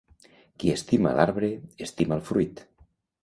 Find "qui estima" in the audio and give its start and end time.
0.61-1.11